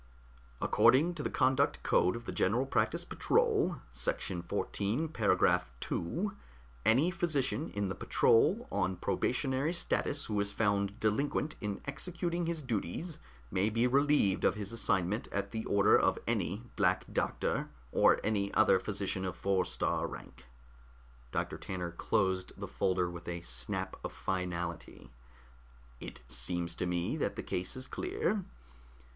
[0.59, 6.35] According to the conduct code of the General Practice Patrol, section XIV, paragraph 2,
[6.83, 12.63] any physician in the patrol on probationary status who is found delinquent in executing his
[12.63, 13.19] duties
[13.51, 18.51] may be relieved of his assignment at the order of any Black Doctor, or any
[18.55, 20.45] other physician of four star rank."
[21.31, 25.11] Doctor Tanner closed the folder with a snap of finality.
[25.99, 28.43] "It seems to me that the case is clear.